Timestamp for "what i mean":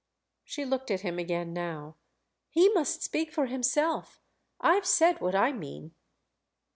5.21-5.93